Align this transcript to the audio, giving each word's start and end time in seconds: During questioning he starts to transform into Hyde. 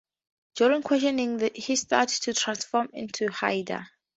During 0.55 0.81
questioning 0.81 1.51
he 1.53 1.75
starts 1.75 2.21
to 2.21 2.33
transform 2.33 2.89
into 2.91 3.27
Hyde. 3.27 3.83